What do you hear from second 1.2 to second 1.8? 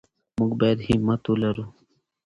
ولرو.